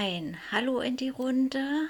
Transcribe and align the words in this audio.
Ein 0.00 0.36
Hallo 0.52 0.78
in 0.78 0.96
die 0.96 1.08
Runde. 1.08 1.88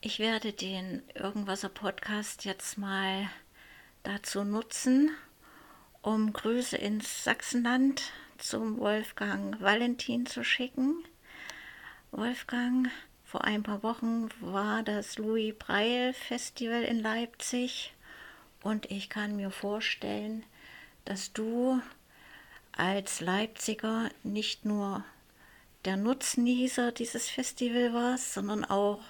Ich 0.00 0.18
werde 0.18 0.52
den 0.52 1.00
Irgendwaser 1.14 1.68
Podcast 1.68 2.44
jetzt 2.44 2.76
mal 2.76 3.30
dazu 4.02 4.42
nutzen, 4.42 5.12
um 6.02 6.32
Grüße 6.32 6.76
ins 6.76 7.22
Sachsenland 7.22 8.02
zum 8.38 8.78
Wolfgang 8.78 9.60
Valentin 9.60 10.26
zu 10.26 10.42
schicken. 10.42 11.04
Wolfgang, 12.10 12.90
vor 13.24 13.44
ein 13.44 13.62
paar 13.62 13.84
Wochen 13.84 14.28
war 14.40 14.82
das 14.82 15.16
Louis 15.16 15.54
Breil 15.56 16.14
Festival 16.14 16.82
in 16.82 16.98
Leipzig 16.98 17.94
und 18.64 18.90
ich 18.90 19.08
kann 19.08 19.36
mir 19.36 19.52
vorstellen, 19.52 20.42
dass 21.04 21.32
du 21.32 21.80
als 22.72 23.20
Leipziger 23.20 24.10
nicht 24.24 24.64
nur 24.64 25.04
der 25.84 25.96
Nutznießer 25.96 26.92
dieses 26.92 27.28
Festival 27.28 27.92
warst, 27.92 28.34
sondern 28.34 28.64
auch 28.64 29.02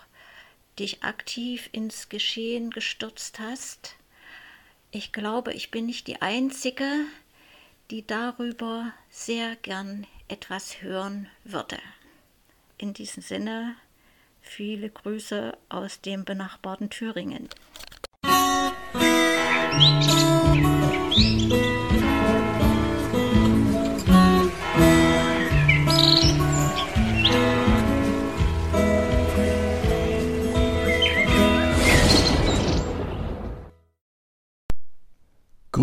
dich 0.79 1.05
aktiv 1.05 1.69
ins 1.73 2.09
Geschehen 2.09 2.71
gestürzt 2.71 3.39
hast. 3.39 3.97
Ich 4.91 5.13
glaube, 5.13 5.53
ich 5.53 5.71
bin 5.71 5.87
nicht 5.87 6.07
die 6.07 6.21
Einzige, 6.23 6.89
die 7.91 8.07
darüber 8.07 8.93
sehr 9.11 9.57
gern 9.57 10.07
etwas 10.29 10.83
hören 10.83 11.29
würde. 11.45 11.79
In 12.79 12.93
diesem 12.93 13.23
Sinne 13.23 13.77
viele 14.41 14.91
Grüße 14.91 15.57
aus 15.69 16.01
dem 16.01 16.25
benachbarten 16.25 16.91
Thüringen. 16.91 17.49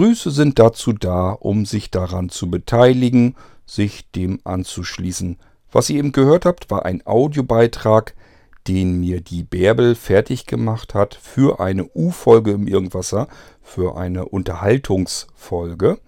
Grüße 0.01 0.31
sind 0.31 0.57
dazu 0.57 0.93
da, 0.93 1.29
um 1.29 1.63
sich 1.63 1.91
daran 1.91 2.29
zu 2.29 2.49
beteiligen, 2.49 3.35
sich 3.67 4.09
dem 4.09 4.39
anzuschließen. 4.43 5.37
Was 5.71 5.91
ihr 5.91 5.99
eben 5.99 6.11
gehört 6.11 6.43
habt, 6.43 6.71
war 6.71 6.85
ein 6.85 7.05
Audiobeitrag, 7.05 8.15
den 8.67 8.99
mir 8.99 9.21
die 9.21 9.43
Bärbel 9.43 9.93
fertig 9.93 10.47
gemacht 10.47 10.95
hat 10.95 11.13
für 11.13 11.59
eine 11.59 11.87
U-Folge 11.93 12.49
im 12.49 12.67
Irgendwasser, 12.67 13.27
für 13.61 13.95
eine 13.95 14.25
Unterhaltungsfolge. 14.25 15.99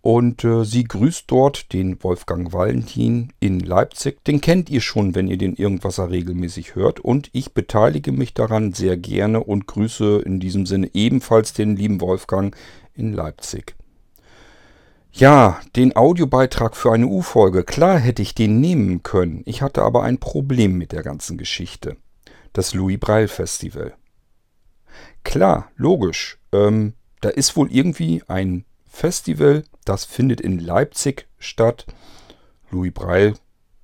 Und 0.00 0.42
äh, 0.42 0.64
sie 0.64 0.82
grüßt 0.82 1.24
dort 1.28 1.72
den 1.72 2.02
Wolfgang 2.02 2.52
Valentin 2.52 3.32
in 3.38 3.60
Leipzig. 3.60 4.24
Den 4.24 4.40
kennt 4.40 4.70
ihr 4.70 4.80
schon, 4.80 5.14
wenn 5.14 5.28
ihr 5.28 5.38
den 5.38 5.54
Irgendwasser 5.54 6.10
regelmäßig 6.10 6.74
hört. 6.74 6.98
Und 6.98 7.30
ich 7.32 7.52
beteilige 7.52 8.10
mich 8.10 8.34
daran 8.34 8.72
sehr 8.72 8.96
gerne 8.96 9.44
und 9.44 9.66
grüße 9.66 10.22
in 10.24 10.40
diesem 10.40 10.66
Sinne 10.66 10.90
ebenfalls 10.94 11.52
den 11.52 11.76
lieben 11.76 12.00
Wolfgang 12.00 12.56
in 12.98 13.12
Leipzig. 13.12 13.76
Ja, 15.12 15.60
den 15.74 15.96
Audiobeitrag 15.96 16.76
für 16.76 16.92
eine 16.92 17.06
U-Folge. 17.06 17.64
Klar 17.64 17.98
hätte 17.98 18.22
ich 18.22 18.34
den 18.34 18.60
nehmen 18.60 19.02
können. 19.02 19.42
Ich 19.46 19.62
hatte 19.62 19.82
aber 19.82 20.02
ein 20.02 20.18
Problem 20.18 20.76
mit 20.76 20.92
der 20.92 21.02
ganzen 21.02 21.38
Geschichte. 21.38 21.96
Das 22.52 22.74
Louis 22.74 23.00
Braille 23.00 23.28
Festival. 23.28 23.94
Klar, 25.24 25.70
logisch. 25.76 26.38
Ähm, 26.52 26.94
da 27.20 27.30
ist 27.30 27.56
wohl 27.56 27.72
irgendwie 27.72 28.22
ein 28.28 28.64
Festival, 28.86 29.64
das 29.84 30.04
findet 30.04 30.40
in 30.40 30.58
Leipzig 30.58 31.26
statt. 31.38 31.86
Louis 32.70 32.92
Braille 32.92 33.34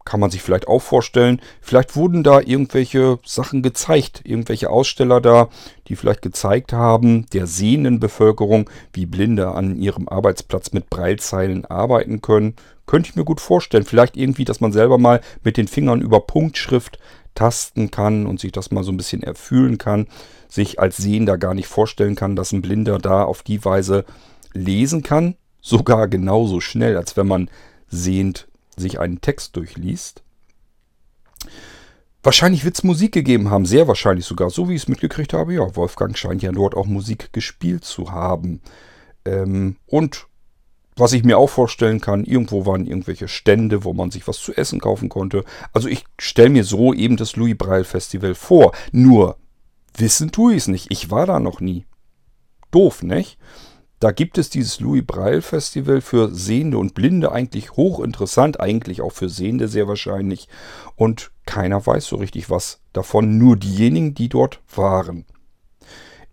kann 0.05 0.21
man 0.21 0.31
sich 0.31 0.43
vielleicht 0.43 0.69
auch 0.69 0.83
vorstellen. 0.83 1.41
Vielleicht 1.61 1.97
wurden 1.97 2.23
da 2.23 2.41
irgendwelche 2.41 3.19
Sachen 3.25 3.63
gezeigt, 3.63 4.23
irgendwelche 4.25 4.71
Aussteller 4.71 5.21
da, 5.21 5.49
die 5.89 5.97
vielleicht 5.97 6.23
gezeigt 6.23 6.73
haben, 6.73 7.27
der 7.33 7.47
sehenden 7.47 8.01
Bevölkerung, 8.01 8.69
wie 8.93 9.07
Blinde 9.07 9.49
an 9.53 9.77
ihrem 9.77 10.09
Arbeitsplatz 10.09 10.73
mit 10.73 10.91
Breilzeilen 10.91 11.65
arbeiten 11.65 12.21
können. 12.21 12.55
Könnte 12.87 13.09
ich 13.11 13.17
mir 13.17 13.25
gut 13.25 13.41
vorstellen. 13.41 13.85
Vielleicht 13.85 14.17
irgendwie, 14.17 14.45
dass 14.45 14.61
man 14.61 14.73
selber 14.73 14.99
mal 14.99 15.23
mit 15.43 15.57
den 15.57 15.69
Fingern 15.69 16.03
über 16.03 16.21
Punktschrift 16.21 16.99
tasten 17.35 17.91
kann 17.91 18.27
und 18.27 18.41
sich 18.41 18.53
das 18.53 18.71
mal 18.71 18.85
so 18.85 18.93
ein 18.93 18.97
bisschen 18.97 19.23
erfühlen 19.23 19.79
kann, 19.79 20.07
sich 20.49 20.79
als 20.79 20.99
Sehender 20.99 21.39
gar 21.39 21.55
nicht 21.55 21.67
vorstellen 21.67 22.15
kann, 22.15 22.37
dass 22.37 22.53
ein 22.53 22.63
Blinder 22.63 22.99
da 22.99 23.25
auf 23.25 23.43
die 23.43 23.65
Weise 23.65 24.05
lesen 24.53 25.03
kann, 25.03 25.35
sogar 25.61 26.09
genauso 26.09 26.61
schnell, 26.61 26.97
als 26.97 27.17
wenn 27.17 27.27
man 27.27 27.51
sehend 27.89 28.47
sich 28.77 29.01
einen 29.01 29.21
Text 29.21 29.57
durchliest. 29.57 30.23
Wahrscheinlich 32.23 32.65
wird 32.65 32.77
es 32.77 32.85
Musik 32.85 33.13
gegeben 33.13 33.51
haben, 33.51 33.67
sehr 33.67 33.87
wahrscheinlich 33.87 34.25
sogar, 34.25 34.49
so 34.49 34.69
wie 34.69 34.75
ich 34.75 34.83
es 34.83 34.89
mitgekriegt 34.89 35.35
habe. 35.35 35.53
Ja, 35.53 35.77
Wolfgang 35.77 36.17
scheint 36.17 36.43
ja 36.43 36.53
dort 36.53 36.75
auch 36.75 36.87
Musik 36.87 37.33
gespielt 37.33 37.85
zu 37.85 38.13
haben. 38.13 38.63
Ähm, 39.27 39.77
und 39.87 40.27
was 40.97 41.13
ich 41.13 41.25
mir 41.25 41.39
auch 41.39 41.51
vorstellen 41.51 42.01
kann, 42.01 42.25
irgendwo 42.25 42.67
waren 42.67 42.87
irgendwelche 42.87 43.29
Stände, 43.29 43.85
wo 43.85 43.93
man 43.93 44.11
sich 44.11 44.27
was 44.29 44.39
zu 44.39 44.55
essen 44.55 44.81
kaufen 44.81 45.09
konnte. 45.09 45.45
Also 45.73 45.89
ich 45.89 46.05
stelle 46.19 46.51
mir 46.51 46.65
so 46.65 46.95
eben 46.95 47.17
das 47.17 47.37
Louis 47.37 47.59
Braille 47.59 47.85
Festival 47.85 48.35
vor. 48.35 48.73
Nur 48.93 49.37
wissen 49.97 50.31
tue 50.31 50.53
ich 50.53 50.59
es 50.59 50.69
nicht. 50.69 50.87
Ich 50.91 51.11
war 51.11 51.27
da 51.27 51.41
noch 51.41 51.61
nie. 51.61 51.85
Doof, 52.71 53.03
nicht? 53.03 53.39
Da 54.05 54.13
gibt 54.13 54.37
es 54.37 54.51
dieses 54.51 54.81
Louis 54.81 55.03
Braille 55.03 55.41
Festival 55.41 56.03
für 56.03 56.29
Sehende 56.29 56.77
und 56.77 56.93
Blinde, 56.93 57.33
eigentlich 57.33 57.71
hochinteressant, 57.71 58.61
eigentlich 58.61 59.01
auch 59.01 59.13
für 59.13 59.31
Sehende 59.31 59.67
sehr 59.67 59.89
wahrscheinlich. 59.89 60.47
Und 60.95 61.31
keiner 61.47 61.87
weiß 61.87 62.05
so 62.05 62.17
richtig 62.17 62.51
was 62.51 62.83
davon, 62.93 63.39
nur 63.39 63.57
diejenigen, 63.57 64.13
die 64.13 64.29
dort 64.29 64.61
waren. 64.77 65.25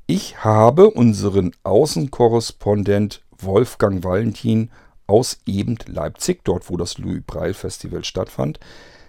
Ich 0.06 0.44
habe 0.44 0.90
unseren 0.90 1.54
Außenkorrespondent 1.64 3.24
Wolfgang 3.40 4.04
Valentin 4.04 4.70
aus 5.08 5.40
eben 5.46 5.78
Leipzig, 5.86 6.44
dort 6.44 6.70
wo 6.70 6.76
das 6.76 6.98
Louis 6.98 7.24
Braille 7.26 7.54
Festival 7.54 8.04
stattfand, 8.04 8.60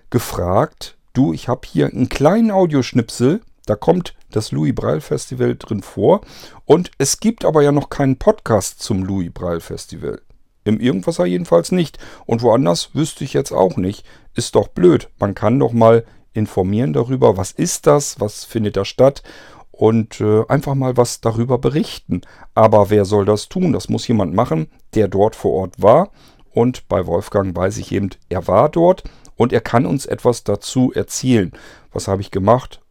gefragt, 0.09 0.97
du, 1.15 1.33
ich 1.33 1.49
habe 1.49 1.63
hier 1.67 1.89
einen 1.89 2.09
kleinen 2.09 2.53
Audioschnipsel, 2.53 3.41
da 3.67 3.77
kommt 3.77 4.15
das 4.31 4.53
Louis 4.53 4.75
Braille 4.75 5.01
Festival 5.01 5.57
drin 5.57 5.83
vor. 5.83 6.23
Und 6.65 6.91
es 6.99 7.21
gibt 7.21 7.45
aber 7.45 7.63
ja 7.63 7.73
noch 7.73 7.91
keinen 7.91 8.19
Podcast 8.19 8.83
zum 8.83 9.05
Louis 9.05 9.31
Braille 9.33 9.61
Festival. 9.61 10.21
Im 10.65 10.81
Irgendwasser 10.81 11.27
jedenfalls 11.27 11.73
nicht. 11.73 11.99
Und 12.27 12.43
woanders 12.43 12.95
wüsste 12.95 13.25
ich 13.25 13.33
jetzt 13.33 13.53
auch 13.53 13.77
nicht. 13.77 14.05
Ist 14.35 14.55
doch 14.55 14.69
blöd. 14.69 15.09
Man 15.19 15.35
kann 15.35 15.59
doch 15.59 15.73
mal 15.73 16.05
informieren 16.33 16.93
darüber, 16.93 17.37
was 17.37 17.51
ist 17.51 17.87
das, 17.87 18.19
was 18.21 18.45
findet 18.45 18.77
da 18.77 18.85
statt 18.85 19.23
und 19.71 20.21
äh, 20.21 20.45
einfach 20.49 20.75
mal 20.75 20.97
was 20.97 21.21
darüber 21.21 21.59
berichten. 21.59 22.23
Aber 22.55 22.91
wer 22.91 23.05
soll 23.05 23.25
das 23.25 23.49
tun? 23.49 23.73
Das 23.73 23.89
muss 23.89 24.07
jemand 24.07 24.35
machen, 24.35 24.69
der 24.95 25.09
dort 25.09 25.35
vor 25.35 25.53
Ort 25.53 25.83
war. 25.83 26.11
Und 26.53 26.89
bei 26.89 27.07
Wolfgang 27.07 27.57
weiß 27.57 27.79
ich 27.79 27.93
eben, 27.93 28.11
er 28.29 28.47
war 28.47 28.69
dort 28.69 29.05
und 29.37 29.53
er 29.53 29.63
kann 29.63 29.87
uns 29.87 30.07
etwas 30.07 30.45
dazu 30.45 30.93
erzählen. 30.95 31.53
Was 31.93 32.09
habe 32.09 32.21
ich 32.21 32.31
gemacht? 32.31 32.82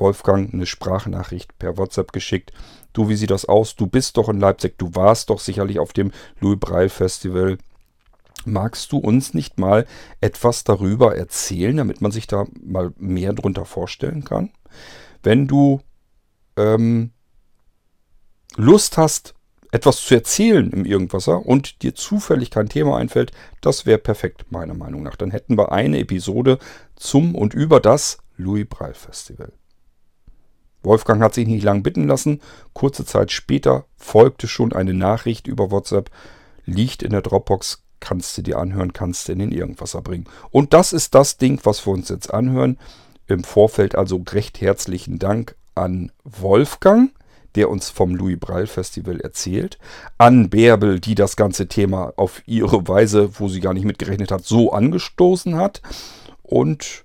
Wolfgang 0.00 0.52
eine 0.52 0.66
Sprachnachricht 0.66 1.58
per 1.58 1.76
WhatsApp 1.76 2.12
geschickt. 2.12 2.52
Du, 2.92 3.08
wie 3.08 3.16
sieht 3.16 3.30
das 3.30 3.44
aus? 3.44 3.76
Du 3.76 3.86
bist 3.86 4.16
doch 4.16 4.28
in 4.28 4.40
Leipzig, 4.40 4.78
du 4.78 4.94
warst 4.94 5.30
doch 5.30 5.38
sicherlich 5.38 5.78
auf 5.78 5.92
dem 5.92 6.10
Louis 6.40 6.58
Braille 6.58 6.88
Festival. 6.88 7.58
Magst 8.44 8.90
du 8.92 8.98
uns 8.98 9.34
nicht 9.34 9.58
mal 9.58 9.86
etwas 10.20 10.64
darüber 10.64 11.16
erzählen, 11.16 11.76
damit 11.76 12.00
man 12.00 12.10
sich 12.10 12.26
da 12.26 12.46
mal 12.62 12.92
mehr 12.96 13.32
drunter 13.32 13.64
vorstellen 13.64 14.24
kann? 14.24 14.50
Wenn 15.22 15.46
du 15.46 15.80
ähm, 16.56 17.10
Lust 18.56 18.96
hast, 18.96 19.34
etwas 19.72 19.98
zu 19.98 20.14
erzählen 20.14 20.70
im 20.72 20.84
Irgendwasser 20.84 21.46
und 21.46 21.82
dir 21.82 21.94
zufällig 21.94 22.50
kein 22.50 22.68
Thema 22.68 22.96
einfällt, 22.96 23.32
das 23.60 23.86
wäre 23.86 23.98
perfekt, 23.98 24.50
meiner 24.50 24.74
Meinung 24.74 25.02
nach. 25.02 25.16
Dann 25.16 25.30
hätten 25.30 25.56
wir 25.56 25.70
eine 25.70 25.98
Episode 25.98 26.58
zum 26.96 27.34
und 27.34 27.54
über 27.54 27.78
das 27.78 28.18
Louis 28.36 28.66
Braille 28.68 28.94
Festival. 28.94 29.52
Wolfgang 30.82 31.22
hat 31.22 31.34
sich 31.34 31.46
nicht 31.46 31.62
lang 31.62 31.82
bitten 31.82 32.06
lassen. 32.06 32.40
Kurze 32.72 33.04
Zeit 33.04 33.32
später 33.32 33.84
folgte 33.96 34.48
schon 34.48 34.72
eine 34.72 34.94
Nachricht 34.94 35.46
über 35.46 35.70
WhatsApp. 35.70 36.10
Liegt 36.64 37.02
in 37.02 37.10
der 37.10 37.22
Dropbox, 37.22 37.82
kannst 38.00 38.36
du 38.38 38.42
dir 38.42 38.58
anhören, 38.58 38.92
kannst 38.92 39.28
du 39.28 39.32
in 39.32 39.38
den 39.38 39.52
Irgendwasser 39.52 40.00
bringen. 40.02 40.26
Und 40.50 40.72
das 40.72 40.92
ist 40.92 41.14
das 41.14 41.36
Ding, 41.36 41.60
was 41.64 41.86
wir 41.86 41.92
uns 41.92 42.08
jetzt 42.08 42.32
anhören. 42.32 42.78
Im 43.26 43.44
Vorfeld 43.44 43.94
also 43.94 44.22
recht 44.30 44.60
herzlichen 44.60 45.18
Dank 45.18 45.54
an 45.74 46.10
Wolfgang, 46.24 47.12
der 47.54 47.68
uns 47.68 47.90
vom 47.90 48.14
Louis 48.14 48.38
Braille 48.38 48.66
Festival 48.66 49.20
erzählt, 49.20 49.78
an 50.18 50.50
Bärbel, 50.50 51.00
die 51.00 51.14
das 51.14 51.36
ganze 51.36 51.68
Thema 51.68 52.12
auf 52.16 52.42
ihre 52.46 52.86
Weise, 52.88 53.38
wo 53.38 53.48
sie 53.48 53.60
gar 53.60 53.74
nicht 53.74 53.86
mitgerechnet 53.86 54.30
hat, 54.30 54.44
so 54.44 54.72
angestoßen 54.72 55.56
hat. 55.56 55.82
Und 56.42 57.04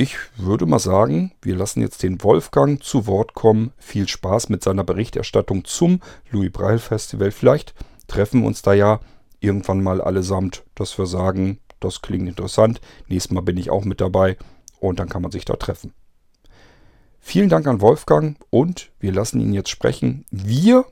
ich 0.00 0.16
würde 0.38 0.64
mal 0.64 0.78
sagen, 0.78 1.32
wir 1.42 1.54
lassen 1.54 1.82
jetzt 1.82 2.02
den 2.02 2.22
Wolfgang 2.22 2.82
zu 2.82 3.06
Wort 3.06 3.34
kommen. 3.34 3.74
Viel 3.76 4.08
Spaß 4.08 4.48
mit 4.48 4.64
seiner 4.64 4.82
Berichterstattung 4.82 5.66
zum 5.66 6.00
Louis 6.30 6.50
Braille 6.50 6.78
Festival. 6.78 7.30
Vielleicht 7.30 7.74
treffen 8.06 8.40
wir 8.40 8.46
uns 8.46 8.62
da 8.62 8.72
ja 8.72 9.00
irgendwann 9.40 9.82
mal 9.82 10.00
allesamt, 10.00 10.62
dass 10.74 10.96
wir 10.96 11.04
sagen, 11.04 11.58
das 11.80 12.00
klingt 12.00 12.26
interessant. 12.26 12.80
Nächstes 13.08 13.34
Mal 13.34 13.42
bin 13.42 13.58
ich 13.58 13.68
auch 13.68 13.84
mit 13.84 14.00
dabei 14.00 14.38
und 14.78 14.98
dann 14.98 15.10
kann 15.10 15.20
man 15.20 15.32
sich 15.32 15.44
da 15.44 15.56
treffen. 15.56 15.92
Vielen 17.18 17.50
Dank 17.50 17.66
an 17.66 17.82
Wolfgang 17.82 18.38
und 18.48 18.92
wir 19.00 19.12
lassen 19.12 19.38
ihn 19.38 19.52
jetzt 19.52 19.68
sprechen. 19.68 20.24
Wir 20.30 20.86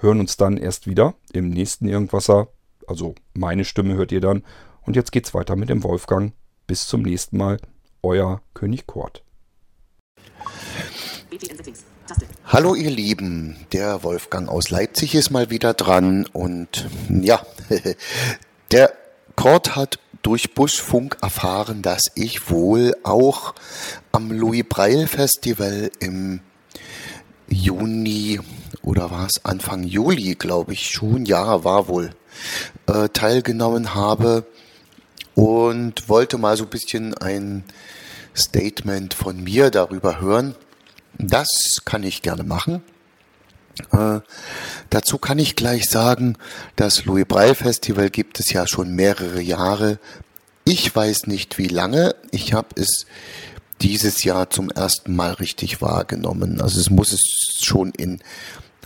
hören 0.00 0.20
uns 0.20 0.36
dann 0.36 0.58
erst 0.58 0.86
wieder 0.86 1.14
im 1.32 1.48
nächsten 1.48 1.88
Irgendwasser. 1.88 2.48
Also 2.86 3.14
meine 3.32 3.64
Stimme 3.64 3.94
hört 3.94 4.12
ihr 4.12 4.20
dann. 4.20 4.44
Und 4.82 4.94
jetzt 4.94 5.10
geht's 5.10 5.32
weiter 5.32 5.56
mit 5.56 5.70
dem 5.70 5.82
Wolfgang. 5.84 6.34
Bis 6.66 6.86
zum 6.86 7.00
nächsten 7.00 7.38
Mal. 7.38 7.56
Euer 8.04 8.42
König 8.52 8.88
Kort. 8.88 9.22
Hallo 12.46 12.74
ihr 12.74 12.90
Lieben, 12.90 13.64
der 13.72 14.02
Wolfgang 14.02 14.48
aus 14.48 14.70
Leipzig 14.70 15.14
ist 15.14 15.30
mal 15.30 15.50
wieder 15.50 15.72
dran 15.74 16.26
und 16.32 16.88
ja, 17.08 17.46
der 18.72 18.92
Kort 19.36 19.76
hat 19.76 20.00
durch 20.22 20.52
Buschfunk 20.52 21.16
erfahren, 21.22 21.82
dass 21.82 22.10
ich 22.16 22.50
wohl 22.50 22.96
auch 23.04 23.54
am 24.10 24.32
Louis 24.32 24.64
Breil 24.68 25.06
Festival 25.06 25.92
im 26.00 26.40
Juni 27.48 28.40
oder 28.82 29.12
war 29.12 29.28
es 29.28 29.44
Anfang 29.44 29.84
Juli, 29.84 30.34
glaube 30.34 30.72
ich 30.72 30.90
schon, 30.90 31.24
ja, 31.24 31.62
war 31.62 31.86
wohl, 31.86 32.10
äh, 32.88 33.10
teilgenommen 33.10 33.94
habe 33.94 34.44
und 35.34 36.08
wollte 36.08 36.38
mal 36.38 36.56
so 36.56 36.64
ein 36.64 36.70
bisschen 36.70 37.14
ein 37.14 37.64
Statement 38.36 39.14
von 39.14 39.42
mir 39.42 39.70
darüber 39.70 40.20
hören. 40.20 40.54
Das 41.18 41.82
kann 41.84 42.02
ich 42.02 42.22
gerne 42.22 42.44
machen. 42.44 42.82
Äh, 43.92 44.20
dazu 44.90 45.18
kann 45.18 45.38
ich 45.38 45.56
gleich 45.56 45.88
sagen, 45.88 46.36
das 46.76 47.04
Louis 47.04 47.24
Braille 47.26 47.54
Festival 47.54 48.10
gibt 48.10 48.40
es 48.40 48.52
ja 48.52 48.66
schon 48.66 48.94
mehrere 48.94 49.40
Jahre. 49.40 49.98
Ich 50.64 50.94
weiß 50.94 51.26
nicht 51.26 51.58
wie 51.58 51.68
lange. 51.68 52.14
Ich 52.30 52.52
habe 52.52 52.68
es 52.76 53.06
dieses 53.80 54.24
Jahr 54.24 54.50
zum 54.50 54.70
ersten 54.70 55.16
Mal 55.16 55.32
richtig 55.32 55.82
wahrgenommen. 55.82 56.60
Also 56.60 56.80
es 56.80 56.90
muss 56.90 57.12
es 57.12 57.58
schon 57.60 57.90
in 57.92 58.20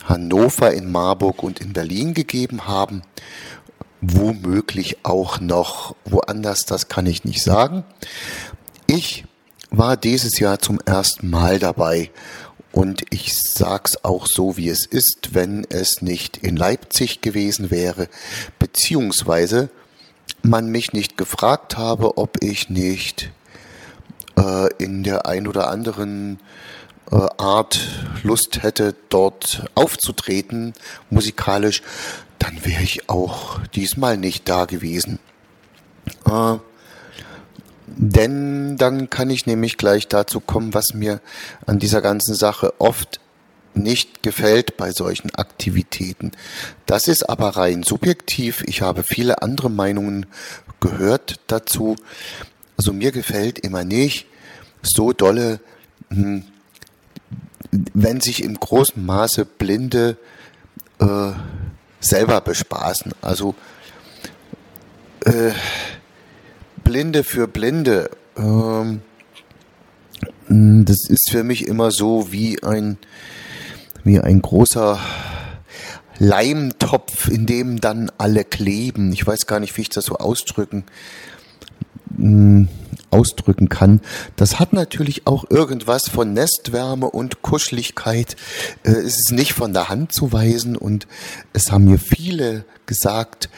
Hannover, 0.05 0.73
in 0.73 0.91
Marburg 0.91 1.43
und 1.43 1.59
in 1.59 1.73
Berlin 1.73 2.13
gegeben 2.13 2.67
haben. 2.67 3.03
Womöglich 4.01 5.03
auch 5.03 5.39
noch. 5.39 5.95
Woanders, 6.05 6.65
das 6.65 6.87
kann 6.87 7.05
ich 7.05 7.25
nicht 7.25 7.43
sagen. 7.43 7.83
Ich 8.85 9.25
war 9.69 9.97
dieses 9.97 10.39
Jahr 10.39 10.59
zum 10.59 10.79
ersten 10.85 11.29
Mal 11.29 11.59
dabei. 11.59 12.11
Und 12.71 13.03
ich 13.09 13.33
sag's 13.35 14.03
auch 14.03 14.27
so, 14.27 14.55
wie 14.55 14.69
es 14.69 14.85
ist, 14.85 15.29
wenn 15.33 15.65
es 15.69 16.01
nicht 16.01 16.37
in 16.37 16.55
Leipzig 16.55 17.21
gewesen 17.21 17.71
wäre, 17.71 18.07
beziehungsweise 18.59 19.69
man 20.43 20.69
mich 20.69 20.93
nicht 20.93 21.17
gefragt 21.17 21.77
habe, 21.77 22.17
ob 22.17 22.43
ich 22.43 22.69
nicht 22.69 23.31
äh, 24.37 24.71
in 24.77 25.03
der 25.03 25.25
ein 25.25 25.47
oder 25.47 25.69
anderen 25.69 26.39
äh, 27.11 27.15
Art 27.37 27.79
Lust 28.23 28.61
hätte, 28.63 28.95
dort 29.09 29.65
aufzutreten, 29.75 30.73
musikalisch, 31.09 31.81
dann 32.39 32.65
wäre 32.65 32.83
ich 32.83 33.09
auch 33.09 33.59
diesmal 33.67 34.17
nicht 34.17 34.47
da 34.47 34.65
gewesen. 34.65 35.19
Äh, 36.25 36.57
denn 37.87 38.77
dann 38.77 39.09
kann 39.09 39.29
ich 39.29 39.45
nämlich 39.45 39.77
gleich 39.77 40.07
dazu 40.07 40.39
kommen, 40.39 40.73
was 40.73 40.93
mir 40.93 41.21
an 41.65 41.79
dieser 41.79 42.01
ganzen 42.01 42.35
Sache 42.35 42.73
oft 42.79 43.19
nicht 43.73 44.23
gefällt 44.23 44.77
bei 44.77 44.91
solchen 44.91 45.33
Aktivitäten. 45.35 46.31
Das 46.85 47.07
ist 47.07 47.29
aber 47.29 47.49
rein 47.49 47.83
subjektiv. 47.83 48.63
Ich 48.67 48.81
habe 48.81 49.03
viele 49.03 49.41
andere 49.41 49.69
Meinungen 49.69 50.25
gehört 50.79 51.39
dazu. 51.47 51.95
Also 52.75 52.93
mir 52.93 53.11
gefällt 53.11 53.59
immer 53.59 53.83
nicht 53.83 54.27
so 54.81 55.13
dolle, 55.13 55.59
hm, 56.09 56.43
wenn 57.71 58.21
sich 58.21 58.43
im 58.43 58.59
großen 58.59 59.03
Maße 59.05 59.45
Blinde 59.45 60.17
äh, 60.99 61.31
selber 62.07 62.41
bespaßen. 62.41 63.11
Also 63.21 63.55
äh, 65.25 65.51
Blinde 66.83 67.23
für 67.23 67.47
Blinde. 67.47 68.09
Ähm, 68.37 69.01
das 70.49 71.09
ist 71.09 71.29
für 71.29 71.43
mich 71.43 71.67
immer 71.67 71.91
so 71.91 72.31
wie 72.31 72.63
ein, 72.63 72.97
wie 74.03 74.19
ein 74.19 74.41
großer 74.41 74.99
Leimtopf, 76.19 77.27
in 77.27 77.45
dem 77.45 77.81
dann 77.81 78.11
alle 78.17 78.43
kleben. 78.43 79.11
Ich 79.11 79.25
weiß 79.25 79.45
gar 79.45 79.59
nicht, 79.59 79.75
wie 79.77 79.81
ich 79.81 79.89
das 79.89 80.05
so 80.05 80.15
ausdrücken, 80.15 80.85
hm, 82.15 82.69
ausdrücken 83.11 83.69
kann. 83.69 84.01
Das 84.35 84.59
hat 84.59 84.73
natürlich 84.73 85.27
auch 85.27 85.49
irgendwas 85.49 86.09
von 86.09 86.33
Nestwärme 86.33 87.09
und 87.09 87.41
Kuscheligkeit. 87.41 88.35
Äh, 88.83 88.91
es 88.91 89.19
ist 89.19 89.31
nicht 89.31 89.53
von 89.53 89.73
der 89.73 89.89
Hand 89.89 90.13
zu 90.13 90.31
weisen 90.33 90.75
und 90.75 91.07
es 91.53 91.71
haben 91.71 91.85
mir 91.85 91.99
viele 91.99 92.65
gesagt, 92.85 93.49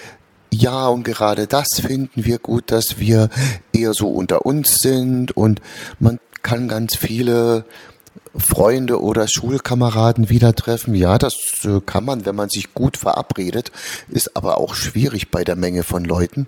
ja, 0.51 0.87
und 0.87 1.03
gerade 1.03 1.47
das 1.47 1.79
finden 1.81 2.25
wir 2.25 2.39
gut, 2.39 2.71
dass 2.71 2.97
wir 2.97 3.29
eher 3.71 3.93
so 3.93 4.09
unter 4.09 4.45
uns 4.45 4.79
sind 4.79 5.35
und 5.37 5.61
man 5.99 6.19
kann 6.41 6.67
ganz 6.67 6.95
viele 6.95 7.65
Freunde 8.35 9.01
oder 9.01 9.27
Schulkameraden 9.27 10.29
wieder 10.29 10.53
treffen. 10.55 10.95
Ja, 10.95 11.17
das 11.17 11.35
äh, 11.63 11.81
kann 11.85 12.05
man, 12.05 12.25
wenn 12.25 12.35
man 12.35 12.49
sich 12.49 12.73
gut 12.73 12.97
verabredet, 12.97 13.71
ist 14.09 14.35
aber 14.35 14.57
auch 14.57 14.75
schwierig 14.75 15.31
bei 15.31 15.43
der 15.43 15.55
Menge 15.55 15.83
von 15.83 16.03
Leuten. 16.03 16.47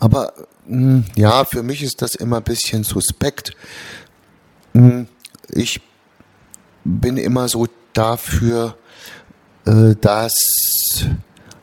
Aber 0.00 0.32
hm, 0.66 1.04
ja, 1.14 1.44
für 1.44 1.62
mich 1.62 1.82
ist 1.82 2.02
das 2.02 2.14
immer 2.14 2.38
ein 2.38 2.42
bisschen 2.42 2.84
suspekt. 2.84 3.52
Hm, 4.72 5.06
ich 5.48 5.80
bin 6.84 7.16
immer 7.16 7.48
so 7.48 7.66
dafür, 7.92 8.76
äh, 9.66 9.94
dass 10.00 11.06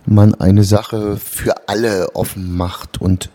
man 0.05 0.35
eine 0.35 0.63
Sache 0.63 1.17
für 1.17 1.67
alle 1.67 2.15
offen 2.15 2.55
macht. 2.55 3.01
Und 3.01 3.29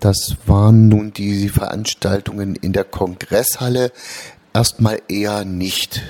das 0.00 0.36
waren 0.46 0.88
nun 0.88 1.12
die 1.12 1.48
Veranstaltungen 1.48 2.56
in 2.56 2.72
der 2.72 2.84
Kongresshalle 2.84 3.92
erstmal 4.52 5.00
eher 5.08 5.44
nicht. 5.44 6.02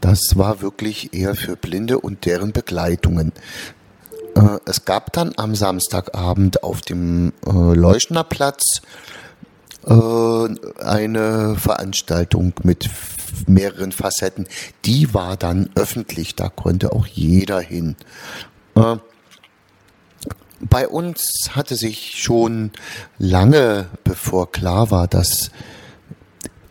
Das 0.00 0.36
war 0.36 0.60
wirklich 0.60 1.14
eher 1.14 1.36
für 1.36 1.56
Blinde 1.56 2.00
und 2.00 2.26
deren 2.26 2.52
Begleitungen. 2.52 3.32
Äh, 4.34 4.58
es 4.64 4.84
gab 4.84 5.12
dann 5.12 5.32
am 5.36 5.54
Samstagabend 5.54 6.62
auf 6.62 6.80
dem 6.82 7.32
äh, 7.46 7.50
Leuschnerplatz 7.50 8.82
äh, 9.86 10.82
eine 10.82 11.56
Veranstaltung 11.56 12.52
mit 12.62 12.88
mehreren 13.46 13.92
Facetten. 13.92 14.46
Die 14.84 15.14
war 15.14 15.36
dann 15.36 15.70
öffentlich, 15.74 16.36
da 16.36 16.48
konnte 16.48 16.92
auch 16.92 17.06
jeder 17.06 17.60
hin. 17.60 17.96
Äh, 18.74 18.96
bei 20.60 20.86
uns 20.86 21.50
hatte 21.50 21.74
sich 21.74 22.22
schon 22.22 22.70
lange, 23.18 23.88
bevor 24.04 24.52
klar 24.52 24.92
war, 24.92 25.08
dass 25.08 25.50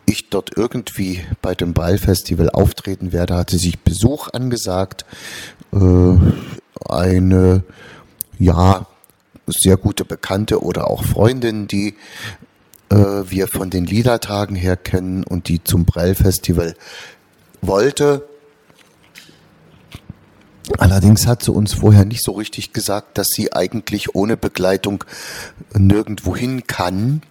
ich 0.06 0.30
dort 0.30 0.58
irgendwie 0.58 1.26
bei 1.42 1.56
dem 1.56 1.74
Ballfestival 1.74 2.50
auftreten 2.50 3.12
werde, 3.12 3.36
hatte 3.36 3.58
sich 3.58 3.80
Besuch 3.80 4.30
angesagt. 4.32 5.06
Eine, 6.88 7.64
ja, 8.40 8.86
sehr 9.48 9.78
gute 9.78 10.06
Bekannte 10.06 10.64
oder 10.64 10.90
auch 10.90 11.04
Freundin, 11.04 11.68
die 11.68 11.96
äh, 12.90 12.96
wir 12.96 13.48
von 13.48 13.70
den 13.70 13.86
Liedertagen 13.86 14.56
her 14.56 14.78
kennen 14.78 15.24
und 15.24 15.48
die 15.48 15.64
zum 15.64 15.86
Brell-Festival 15.86 16.76
wollte. 17.62 18.28
Allerdings 20.78 21.28
hat 21.28 21.44
sie 21.44 21.52
uns 21.52 21.74
vorher 21.74 22.06
nicht 22.06 22.24
so 22.24 22.34
richtig 22.34 22.72
gesagt, 22.72 23.18
dass 23.18 23.28
sie 23.28 23.54
eigentlich 23.54 24.16
ohne 24.16 24.38
Begleitung 24.38 25.04
nirgendwo 25.74 26.36
hin 26.36 26.66
kann 26.68 27.22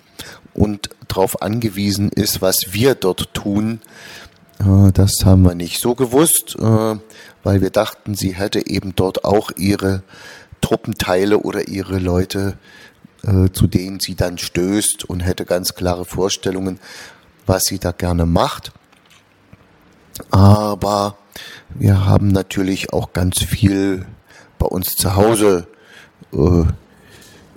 und 0.52 0.90
darauf 1.08 1.42
angewiesen 1.42 2.10
ist, 2.10 2.42
was 2.42 2.72
wir 2.72 2.94
dort 2.94 3.32
tun. 3.34 3.80
Äh, 4.60 4.92
das 4.92 5.24
haben 5.24 5.42
wir 5.42 5.54
nicht 5.54 5.80
so 5.80 5.94
gewusst, 5.94 6.56
äh, 6.58 6.96
weil 7.42 7.60
wir 7.60 7.70
dachten, 7.70 8.14
sie 8.14 8.34
hätte 8.34 8.66
eben 8.66 8.94
dort 8.94 9.24
auch 9.24 9.50
ihre 9.56 10.02
Truppenteile 10.60 11.38
oder 11.38 11.68
ihre 11.68 11.98
Leute, 11.98 12.58
äh, 13.22 13.50
zu 13.52 13.66
denen 13.66 14.00
sie 14.00 14.14
dann 14.14 14.38
stößt 14.38 15.04
und 15.04 15.20
hätte 15.20 15.44
ganz 15.44 15.74
klare 15.74 16.04
Vorstellungen, 16.04 16.78
was 17.46 17.64
sie 17.64 17.78
da 17.78 17.92
gerne 17.92 18.26
macht. 18.26 18.72
Aber 20.30 21.16
wir 21.70 22.04
haben 22.04 22.28
natürlich 22.28 22.92
auch 22.92 23.12
ganz 23.14 23.42
viel 23.42 24.04
bei 24.58 24.66
uns 24.66 24.94
zu 24.94 25.16
Hause 25.16 25.66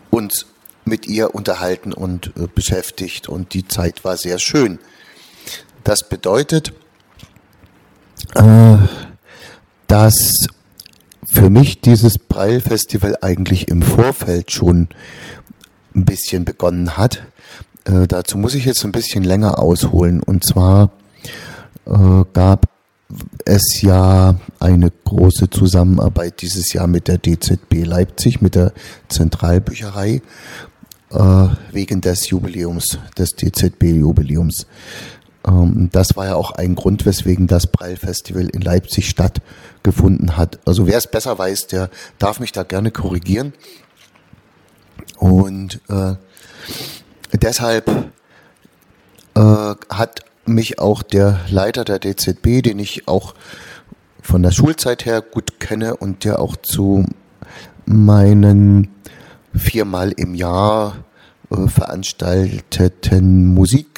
uns 0.09 0.45
mit 0.85 1.05
ihr 1.05 1.35
unterhalten 1.35 1.91
und 1.91 2.31
beschäftigt 2.55 3.27
und 3.27 3.53
die 3.53 3.67
Zeit 3.67 4.05
war 4.05 4.15
sehr 4.15 4.39
schön. 4.39 4.79
Das 5.83 6.07
bedeutet, 6.07 6.71
äh, 8.35 8.77
dass 9.87 10.47
für 11.25 11.49
mich 11.49 11.81
dieses 11.81 12.17
Breil-Festival 12.19 13.17
eigentlich 13.21 13.67
im 13.67 13.81
Vorfeld 13.81 14.51
schon 14.51 14.89
ein 15.95 16.05
bisschen 16.05 16.45
begonnen 16.45 16.97
hat. 16.97 17.23
Äh, 17.85 18.07
dazu 18.07 18.37
muss 18.37 18.55
ich 18.55 18.65
jetzt 18.65 18.83
ein 18.85 18.91
bisschen 18.91 19.23
länger 19.23 19.59
ausholen. 19.59 20.21
Und 20.21 20.45
zwar 20.45 20.91
äh, 21.85 22.23
gab 22.33 22.69
es 23.45 23.81
ja 23.81 24.35
eine 24.59 24.91
große 25.05 25.49
Zusammenarbeit 25.49 26.41
dieses 26.41 26.73
Jahr 26.73 26.87
mit 26.87 27.07
der 27.07 27.17
DZB 27.17 27.85
Leipzig, 27.85 28.41
mit 28.41 28.55
der 28.55 28.73
Zentralbücherei, 29.09 30.21
äh, 31.11 31.47
wegen 31.71 32.01
des 32.01 32.29
Jubiläums, 32.29 32.97
des 33.17 33.31
DZB-Jubiläums. 33.35 34.65
Ähm, 35.47 35.89
das 35.91 36.15
war 36.15 36.25
ja 36.27 36.35
auch 36.35 36.51
ein 36.51 36.75
Grund, 36.75 37.05
weswegen 37.05 37.47
das 37.47 37.67
Breil-Festival 37.67 38.49
in 38.49 38.61
Leipzig 38.61 39.09
stattgefunden 39.09 40.37
hat. 40.37 40.59
Also 40.65 40.87
wer 40.87 40.97
es 40.97 41.07
besser 41.07 41.37
weiß, 41.37 41.67
der 41.67 41.89
darf 42.19 42.39
mich 42.39 42.51
da 42.51 42.63
gerne 42.63 42.91
korrigieren. 42.91 43.53
Und 45.17 45.79
äh, 45.89 46.15
deshalb 47.33 47.89
äh, 49.35 49.75
hat 49.89 50.21
mich 50.45 50.79
auch 50.79 51.03
der 51.03 51.39
Leiter 51.49 51.85
der 51.85 51.99
DZB, 51.99 52.61
den 52.61 52.79
ich 52.79 53.07
auch 53.07 53.33
von 54.21 54.43
der 54.43 54.51
Schulzeit 54.51 55.05
her 55.05 55.21
gut 55.21 55.59
kenne 55.59 55.95
und 55.95 56.23
der 56.23 56.39
auch 56.39 56.55
zu 56.55 57.05
meinen 57.85 58.89
viermal 59.53 60.11
im 60.11 60.35
Jahr 60.35 61.03
äh, 61.51 61.67
veranstalteten 61.67 63.53
Musik-Sessions, 63.53 63.92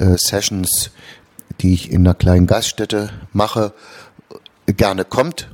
äh, 0.00 0.16
die 1.60 1.74
ich 1.74 1.92
in 1.92 2.06
einer 2.06 2.14
kleinen 2.14 2.46
Gaststätte 2.46 3.10
mache, 3.32 3.72
gerne 4.66 5.04
kommt. 5.04 5.48